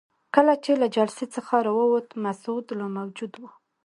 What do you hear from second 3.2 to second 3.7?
وو.